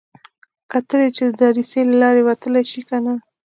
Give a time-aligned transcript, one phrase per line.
[0.71, 3.13] کتل يې چې د دريڅې له لارې وتلی شي که نه.